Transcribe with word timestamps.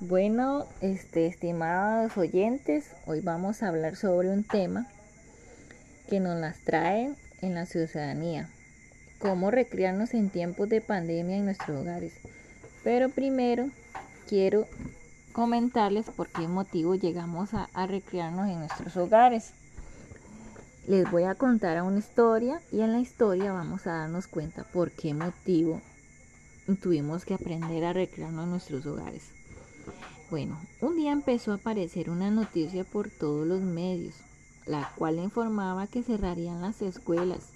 Bueno, 0.00 0.64
este, 0.80 1.26
estimados 1.26 2.16
oyentes, 2.16 2.92
hoy 3.04 3.20
vamos 3.20 3.64
a 3.64 3.68
hablar 3.68 3.96
sobre 3.96 4.28
un 4.28 4.44
tema 4.44 4.86
que 6.08 6.20
nos 6.20 6.38
las 6.38 6.60
trae 6.60 7.12
en 7.42 7.54
la 7.56 7.66
ciudadanía, 7.66 8.48
cómo 9.18 9.50
recrearnos 9.50 10.14
en 10.14 10.30
tiempos 10.30 10.68
de 10.68 10.80
pandemia 10.80 11.38
en 11.38 11.46
nuestros 11.46 11.80
hogares. 11.80 12.12
Pero 12.84 13.08
primero 13.08 13.70
quiero 14.28 14.68
comentarles 15.32 16.06
por 16.10 16.28
qué 16.28 16.46
motivo 16.46 16.94
llegamos 16.94 17.52
a, 17.52 17.68
a 17.74 17.88
recrearnos 17.88 18.48
en 18.48 18.60
nuestros 18.60 18.96
hogares. 18.96 19.50
Les 20.86 21.10
voy 21.10 21.24
a 21.24 21.34
contar 21.34 21.82
una 21.82 21.98
historia 21.98 22.60
y 22.70 22.82
en 22.82 22.92
la 22.92 23.00
historia 23.00 23.52
vamos 23.52 23.88
a 23.88 23.96
darnos 23.96 24.28
cuenta 24.28 24.62
por 24.62 24.92
qué 24.92 25.12
motivo 25.12 25.80
tuvimos 26.80 27.24
que 27.24 27.34
aprender 27.34 27.84
a 27.84 27.92
recrearnos 27.92 28.44
en 28.44 28.50
nuestros 28.50 28.86
hogares. 28.86 29.32
Bueno, 30.30 30.58
un 30.82 30.96
día 30.96 31.12
empezó 31.12 31.52
a 31.52 31.54
aparecer 31.54 32.10
una 32.10 32.30
noticia 32.30 32.84
por 32.84 33.08
todos 33.08 33.46
los 33.46 33.62
medios, 33.62 34.14
la 34.66 34.92
cual 34.94 35.18
informaba 35.18 35.86
que 35.86 36.02
cerrarían 36.02 36.60
las 36.60 36.82
escuelas, 36.82 37.46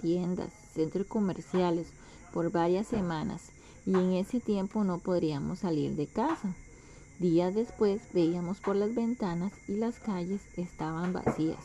tiendas, 0.00 0.52
centros 0.72 1.08
comerciales 1.08 1.88
por 2.32 2.52
varias 2.52 2.86
semanas 2.86 3.50
y 3.84 3.94
en 3.94 4.12
ese 4.12 4.38
tiempo 4.38 4.84
no 4.84 4.98
podríamos 4.98 5.58
salir 5.58 5.96
de 5.96 6.06
casa. 6.06 6.54
Días 7.18 7.52
después 7.52 8.00
veíamos 8.12 8.60
por 8.60 8.76
las 8.76 8.94
ventanas 8.94 9.52
y 9.66 9.72
las 9.72 9.98
calles 9.98 10.40
estaban 10.56 11.12
vacías. 11.12 11.64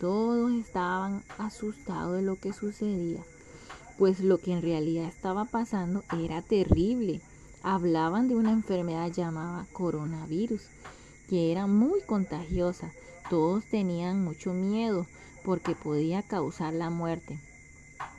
Todos 0.00 0.50
estaban 0.52 1.24
asustados 1.36 2.16
de 2.16 2.22
lo 2.22 2.36
que 2.36 2.54
sucedía, 2.54 3.20
pues 3.98 4.20
lo 4.20 4.38
que 4.38 4.54
en 4.54 4.62
realidad 4.62 5.08
estaba 5.08 5.44
pasando 5.44 6.02
era 6.18 6.40
terrible 6.40 7.20
hablaban 7.66 8.28
de 8.28 8.36
una 8.36 8.52
enfermedad 8.52 9.10
llamada 9.10 9.66
coronavirus, 9.72 10.62
que 11.28 11.50
era 11.50 11.66
muy 11.66 12.00
contagiosa. 12.02 12.92
Todos 13.28 13.64
tenían 13.64 14.22
mucho 14.22 14.52
miedo 14.52 15.04
porque 15.44 15.74
podía 15.74 16.22
causar 16.22 16.74
la 16.74 16.90
muerte. 16.90 17.40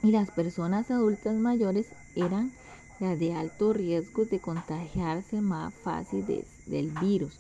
Y 0.04 0.12
las 0.12 0.31
personas 0.31 0.92
adultas 0.92 1.36
mayores 1.36 1.88
eran 2.17 2.52
las 3.00 3.17
de 3.20 3.36
alto 3.36 3.72
riesgo 3.72 4.26
de 4.26 4.39
contagiarse 4.39 5.39
más 5.39 5.73
fácil 5.73 6.26
del 6.66 6.92
virus. 7.00 7.39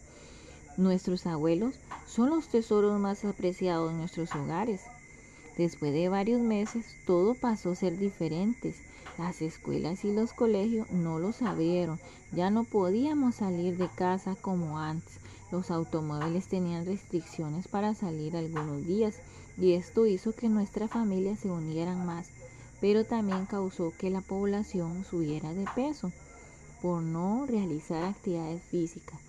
Nuestros 0.77 1.27
abuelos 1.27 1.75
son 2.05 2.29
los 2.29 2.47
tesoros 2.47 2.97
más 3.01 3.25
apreciados 3.25 3.91
en 3.91 3.97
nuestros 3.97 4.33
hogares. 4.33 4.81
Después 5.57 5.91
de 5.91 6.07
varios 6.07 6.39
meses 6.39 6.97
todo 7.05 7.33
pasó 7.33 7.71
a 7.71 7.75
ser 7.75 7.97
diferente. 7.97 8.75
Las 9.17 9.41
escuelas 9.41 10.05
y 10.05 10.11
los 10.11 10.31
colegios 10.33 10.91
no 10.91 11.17
lo 11.17 11.31
abrieron. 11.41 11.99
Ya 12.31 12.51
no 12.51 12.63
podíamos 12.63 13.35
salir 13.35 13.75
de 13.77 13.89
casa 13.89 14.35
como 14.39 14.77
antes. 14.77 15.19
Los 15.51 15.71
automóviles 15.71 16.47
tenían 16.47 16.85
restricciones 16.85 17.67
para 17.67 17.95
salir 17.95 18.37
algunos 18.37 18.85
días 18.85 19.19
y 19.57 19.73
esto 19.73 20.05
hizo 20.05 20.33
que 20.33 20.49
nuestra 20.49 20.87
familia 20.87 21.35
se 21.35 21.49
unieran 21.49 22.05
más, 22.05 22.29
pero 22.79 23.05
también 23.05 23.47
causó 23.47 23.93
que 23.97 24.11
la 24.11 24.21
población 24.21 25.03
subiera 25.03 25.53
de 25.53 25.65
peso 25.73 26.11
por 26.81 27.01
no 27.01 27.47
realizar 27.47 28.03
actividades 28.03 28.61
físicas. 28.61 29.19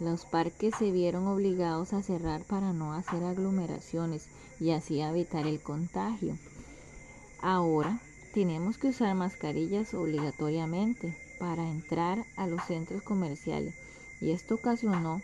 Los 0.00 0.24
parques 0.24 0.74
se 0.78 0.92
vieron 0.92 1.26
obligados 1.26 1.92
a 1.92 2.02
cerrar 2.02 2.44
para 2.44 2.72
no 2.72 2.92
hacer 2.92 3.24
aglomeraciones 3.24 4.28
y 4.60 4.70
así 4.70 5.00
evitar 5.00 5.46
el 5.46 5.60
contagio. 5.60 6.36
Ahora 7.40 8.00
tenemos 8.32 8.78
que 8.78 8.88
usar 8.88 9.14
mascarillas 9.14 9.94
obligatoriamente 9.94 11.16
para 11.38 11.68
entrar 11.68 12.24
a 12.36 12.46
los 12.46 12.62
centros 12.64 13.02
comerciales 13.02 13.74
y 14.20 14.30
esto 14.30 14.56
ocasionó 14.56 15.20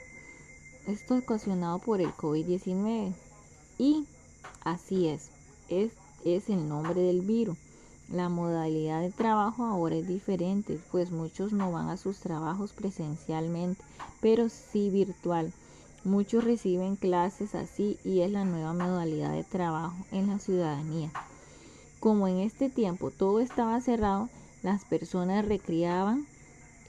esto 0.86 1.16
ocasionado 1.16 1.78
por 1.78 2.00
el 2.00 2.12
COVID-19 2.12 3.14
y 3.78 4.06
así 4.64 5.08
es, 5.08 5.30
es, 5.68 5.92
es 6.24 6.50
el 6.50 6.68
nombre 6.68 7.00
del 7.00 7.22
virus. 7.22 7.56
La 8.12 8.28
modalidad 8.28 9.00
de 9.00 9.10
trabajo 9.10 9.64
ahora 9.64 9.96
es 9.96 10.06
diferente, 10.06 10.78
pues 10.90 11.10
muchos 11.10 11.52
no 11.52 11.72
van 11.72 11.88
a 11.88 11.96
sus 11.96 12.18
trabajos 12.18 12.72
presencialmente, 12.72 13.82
pero 14.20 14.48
sí 14.48 14.90
virtual. 14.90 15.52
Muchos 16.04 16.44
reciben 16.44 16.96
clases 16.96 17.54
así 17.54 17.98
y 18.04 18.20
es 18.20 18.30
la 18.30 18.44
nueva 18.44 18.74
modalidad 18.74 19.32
de 19.32 19.42
trabajo 19.42 19.96
en 20.12 20.26
la 20.26 20.38
ciudadanía. 20.38 21.10
Como 21.98 22.28
en 22.28 22.40
este 22.40 22.68
tiempo 22.68 23.10
todo 23.10 23.40
estaba 23.40 23.80
cerrado, 23.80 24.28
las 24.62 24.84
personas 24.84 25.46
recriaban 25.46 26.26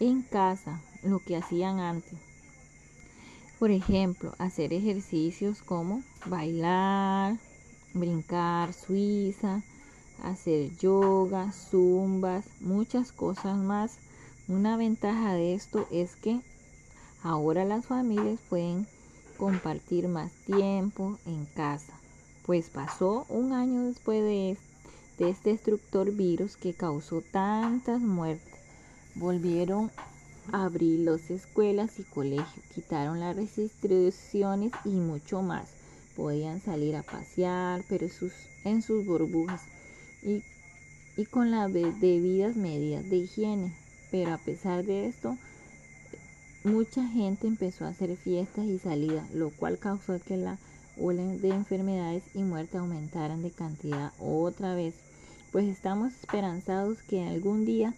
en 0.01 0.21
casa 0.21 0.81
lo 1.01 1.19
que 1.19 1.37
hacían 1.37 1.79
antes. 1.79 2.19
Por 3.57 3.71
ejemplo, 3.71 4.33
hacer 4.37 4.73
ejercicios 4.73 5.61
como 5.61 6.03
bailar, 6.25 7.37
brincar 7.93 8.73
suiza, 8.73 9.63
hacer 10.23 10.75
yoga, 10.77 11.51
zumbas, 11.51 12.45
muchas 12.59 13.11
cosas 13.11 13.57
más. 13.57 13.97
Una 14.47 14.77
ventaja 14.77 15.33
de 15.33 15.53
esto 15.53 15.87
es 15.91 16.15
que 16.15 16.39
ahora 17.23 17.65
las 17.65 17.85
familias 17.85 18.39
pueden 18.49 18.87
compartir 19.37 20.07
más 20.07 20.31
tiempo 20.45 21.17
en 21.25 21.45
casa, 21.45 21.93
pues 22.45 22.69
pasó 22.69 23.25
un 23.29 23.53
año 23.53 23.83
después 23.83 24.23
de 24.23 24.51
este 25.17 25.49
destructor 25.49 26.11
virus 26.11 26.57
que 26.57 26.73
causó 26.73 27.21
tantas 27.21 28.01
muertes. 28.01 28.53
Volvieron 29.15 29.91
a 30.51 30.65
abrir 30.65 30.99
las 30.99 31.31
escuelas 31.31 31.99
y 31.99 32.03
colegios, 32.03 32.65
quitaron 32.73 33.19
las 33.19 33.35
restricciones 33.35 34.71
y 34.83 34.89
mucho 34.89 35.41
más. 35.41 35.69
Podían 36.15 36.61
salir 36.61 36.95
a 36.95 37.03
pasear, 37.03 37.83
pero 37.89 38.07
en 38.63 38.81
sus 38.81 39.05
burbujas 39.05 39.61
y, 40.25 40.43
y 41.15 41.25
con 41.25 41.51
las 41.51 41.71
debidas 41.71 42.57
medidas 42.57 43.09
de 43.09 43.15
higiene. 43.17 43.73
Pero 44.11 44.33
a 44.33 44.37
pesar 44.37 44.83
de 44.83 45.07
esto, 45.07 45.37
mucha 46.63 47.07
gente 47.07 47.47
empezó 47.47 47.85
a 47.85 47.89
hacer 47.89 48.17
fiestas 48.17 48.65
y 48.65 48.79
salidas, 48.79 49.31
lo 49.33 49.51
cual 49.51 49.77
causó 49.77 50.19
que 50.19 50.35
la 50.35 50.57
ola 50.99 51.23
de 51.23 51.49
enfermedades 51.49 52.23
y 52.33 52.43
muerte 52.43 52.77
aumentaran 52.77 53.41
de 53.41 53.51
cantidad 53.51 54.11
otra 54.19 54.75
vez 54.75 54.95
pues 55.55 55.69
estamos 55.69 56.13
esperanzados 56.13 57.01
que 57.03 57.23
algún 57.23 57.63
día 57.63 57.93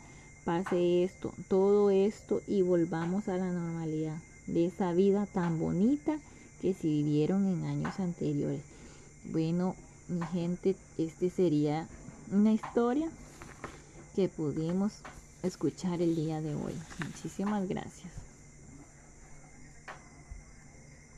pase 0.46 1.04
esto, 1.04 1.34
todo 1.48 1.90
esto 1.90 2.44
y 2.48 2.62
volvamos 2.62 3.28
a 3.28 3.38
la 3.38 3.52
normalidad 3.52 4.18
de 4.46 4.68
esa 4.68 4.94
vida 4.94 5.26
tan 5.26 5.58
bonita 5.58 6.20
que 6.62 6.76
se 6.76 6.86
vivieron 6.86 7.48
en 7.48 7.66
años 7.66 8.00
anteriores. 8.00 8.62
Bueno, 9.32 9.76
mi 10.08 10.24
gente, 10.28 10.76
este 11.00 11.32
sería 11.32 11.88
una 12.32 12.52
historia 12.52 13.10
que 14.16 14.28
pudimos 14.28 15.02
escuchar 15.44 16.02
el 16.02 16.16
día 16.16 16.42
de 16.42 16.56
hoy. 16.56 16.74
Muchísimas 17.06 17.68
gracias. 17.68 18.27